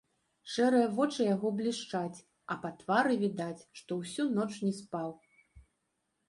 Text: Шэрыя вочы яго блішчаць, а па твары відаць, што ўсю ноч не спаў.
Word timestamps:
Шэрыя 0.51 0.85
вочы 0.99 1.21
яго 1.35 1.51
блішчаць, 1.59 2.23
а 2.55 2.57
па 2.63 2.71
твары 2.79 3.13
відаць, 3.25 3.67
што 3.81 3.99
ўсю 4.01 4.27
ноч 4.41 4.49
не 4.65 4.73
спаў. 4.81 5.15